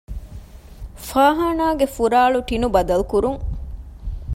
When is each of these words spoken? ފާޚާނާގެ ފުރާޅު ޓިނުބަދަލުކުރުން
ފާޚާނާގެ 1.07 1.87
ފުރާޅު 1.95 2.39
ޓިނުބަދަލުކުރުން 2.47 3.41